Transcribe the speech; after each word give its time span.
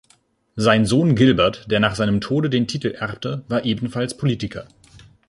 Sein 0.55 0.87
Sohn 0.87 1.13
Gilbert, 1.13 1.69
der 1.69 1.79
nach 1.79 1.93
seinem 1.93 2.21
Tode 2.21 2.49
den 2.49 2.65
Titel 2.67 2.87
erbte, 2.87 3.45
war 3.49 3.65
ebenfalls 3.65 4.17
Politiker. 4.17 4.65